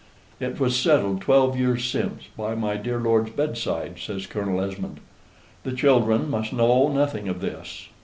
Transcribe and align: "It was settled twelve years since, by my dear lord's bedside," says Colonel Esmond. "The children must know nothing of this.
"It 0.39 0.59
was 0.59 0.75
settled 0.75 1.21
twelve 1.21 1.55
years 1.55 1.85
since, 1.85 2.23
by 2.35 2.55
my 2.55 2.75
dear 2.75 2.99
lord's 2.99 3.29
bedside," 3.29 3.99
says 3.99 4.25
Colonel 4.25 4.59
Esmond. 4.59 4.99
"The 5.61 5.73
children 5.73 6.27
must 6.27 6.53
know 6.53 6.87
nothing 6.87 7.29
of 7.29 7.39
this. 7.39 7.87